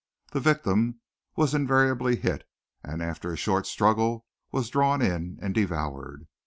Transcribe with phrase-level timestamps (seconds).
[0.31, 0.99] The victim
[1.35, 2.47] was invariably hit,
[2.83, 6.25] and after a short struggle was drawn in and devoured.